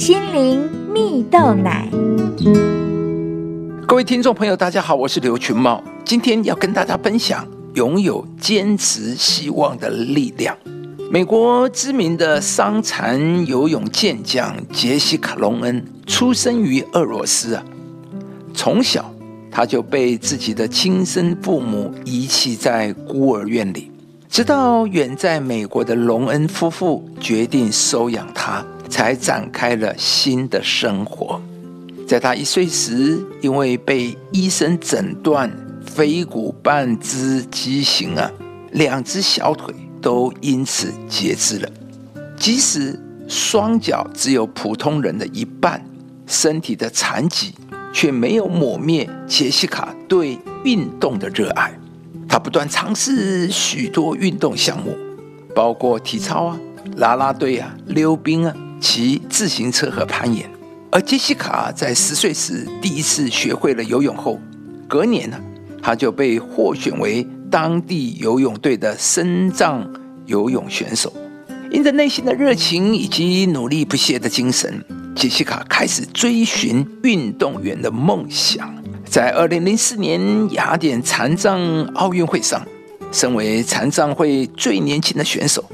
[0.00, 1.86] 心灵蜜豆奶。
[3.86, 10.56] 各位听众朋友，大家好，我是刘群茂，今天要跟大家分享拥有坚持希望的力量。
[11.10, 17.62] 美国知名的伤残游泳健将杰西卡·隆恩出生于俄罗斯啊，
[18.54, 19.04] 从小
[19.50, 23.92] 他就被自己的亲生父母遗弃在孤儿院里，
[24.30, 31.40] 直到远在美国的隆恩夫妇决定收养他，才展开了新的生活。
[32.06, 35.50] 在他一岁时，因为被医生诊断
[35.86, 38.30] 腓骨半肢畸形啊，
[38.72, 39.72] 两只小腿
[40.02, 41.68] 都因此截肢了。
[42.36, 42.98] 即使
[43.28, 45.84] 双脚只有普通人的一半，
[46.26, 47.54] 身体的残疾
[47.92, 51.72] 却没有抹灭杰西卡对运动的热爱。
[52.28, 54.96] 他不断尝试许多运动项目，
[55.54, 56.60] 包括体操啊、
[56.96, 60.48] 啦啦队啊、溜冰啊、骑自行车和攀岩。
[60.90, 64.40] 而杰西卡在十岁时第一次学会了游泳后，
[64.88, 65.38] 隔年呢，
[65.80, 69.88] 她就被获选为当地游泳队的深藏
[70.26, 71.12] 游泳选手。
[71.70, 74.84] 因着内心的热情以及努力不懈的精神，
[75.14, 78.74] 杰西卡开始追寻运动员的梦想。
[79.04, 80.20] 在二零零四年
[80.52, 81.60] 雅典残障
[81.94, 82.66] 奥运会上，
[83.12, 85.64] 身为残障会最年轻的选手。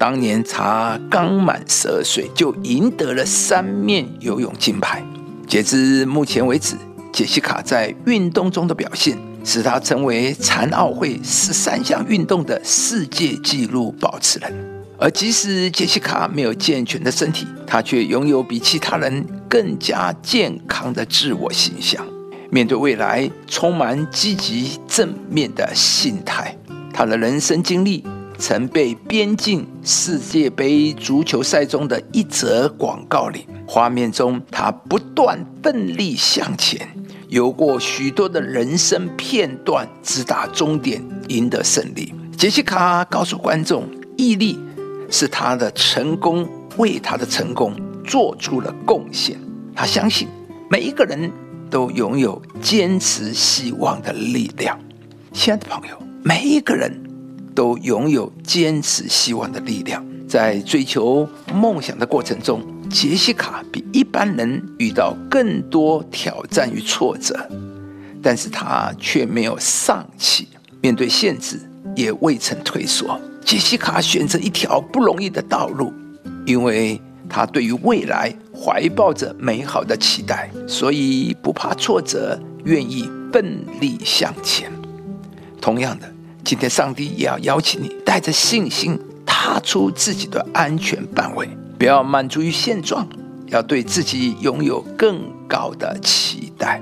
[0.00, 5.04] 当年他刚满十二岁，就赢得了三面游泳金牌。
[5.46, 6.74] 截至目前为止，
[7.12, 14.50] 杰西卡在运动中的表现，使他成为残奥会十三项运动的世界纪录保持人。
[14.98, 22.02] 而即使杰西卡没有健全的身体，他却拥有比其他人更加健康的自我形象。
[22.48, 26.56] 面对未来，充满积极正面的心态。
[26.90, 28.02] 他的人生经历。
[28.40, 36.88] 曾被编进世界杯足球赛中的一则广告里，画面中他不断奋力向前，
[37.28, 42.14] 游过许多的人生片段，直达终点，赢得胜利。
[42.34, 43.86] 杰西卡告诉观众，
[44.16, 44.58] 毅力
[45.10, 46.48] 是他的成功，
[46.78, 49.38] 为他的成功做出了贡献。
[49.74, 50.26] 他相信
[50.70, 51.30] 每一个人
[51.68, 54.80] 都拥有坚持希望的力量。
[55.30, 57.09] 亲爱的朋友，每一个人。
[57.54, 60.04] 都拥有坚持希望的力量。
[60.28, 67.36] 在追求梦想的过程中，杰西卡比一般人遇到更多挑战与挫折，
[68.22, 70.46] 但是他却没有丧气，
[70.80, 71.58] 面对限制
[71.96, 73.20] 也未曾退缩。
[73.44, 75.92] 杰西卡选择一条不容易的道路，
[76.46, 84.70] 因为他对于未来怀抱着美好的期待，所以不怕挫折，愿意奋力向前。
[85.60, 86.08] 同样的。
[86.44, 93.06] 今天，上帝也要邀请你，带着信心踏出自己的安全范围，不要满足于现状，
[93.46, 96.80] 要对自己拥有更高的期待。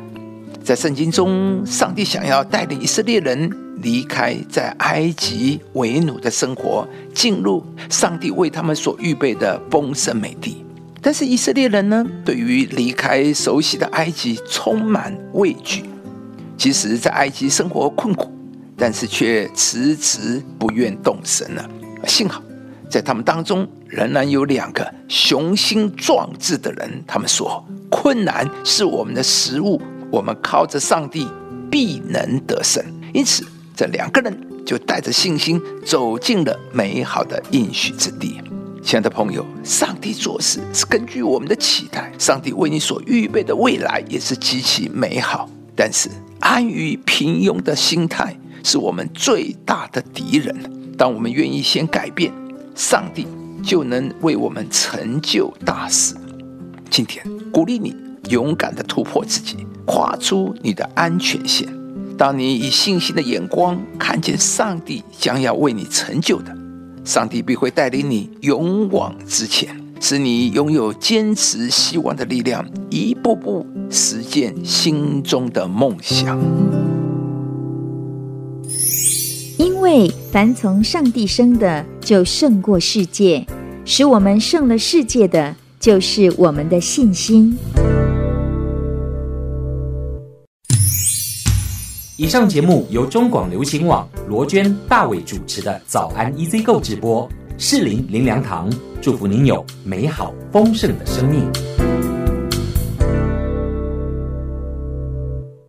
[0.65, 3.51] 在圣经中，上帝想要带领以色列人
[3.83, 10.65] 离开在埃及为奴的生活，进入上帝为他们所预备的丰盛美地。
[11.03, 15.85] 但是，以色列人呢，对于离开熟悉的埃及充满畏惧，
[16.57, 18.33] 即使在埃及生活困苦。
[18.79, 21.69] 但是却迟迟不愿动身了。
[22.07, 22.41] 幸好，
[22.89, 27.03] 在他们当中仍然有两个雄心壮志的人。
[27.07, 31.27] 他们说：“困难是我们的食物，我们靠着上帝
[31.69, 32.81] 必能得胜。”
[33.13, 33.45] 因此，
[33.75, 38.41] 这两个人就带着信心走进了美好的应许之地。
[38.81, 45.51] 亲爱的朋友，上帝做事是根据我们的期待，上帝为你所预备的未来也是极其美好。
[45.75, 46.09] 但是，
[46.41, 48.39] 安于平庸的心态。
[48.63, 50.55] 是我们最大的敌人。
[50.97, 52.33] 当我们愿意先改变，
[52.75, 53.27] 上帝
[53.63, 56.15] 就能为我们成就大事。
[56.91, 57.95] 今天鼓励你
[58.31, 61.69] 勇敢的突破自己，跨出你的安全线。
[62.17, 66.53] 当你以信心的眼光看见上帝将要为你成就的，
[67.05, 69.69] 上帝必会带领你勇往直前，
[70.01, 76.88] 使你拥有坚持希望的力量，一步步实现心中的梦想。
[79.59, 83.45] 因为凡从上帝生的，就胜过世界；
[83.85, 87.57] 使我们胜了世界的，就是我们的信心。
[92.17, 98.69] 以上节目由中广流行网罗娟、大伟主持的《早安 EZ 购》直播，适林林良堂
[99.01, 101.78] 祝福您有美好丰盛的生命。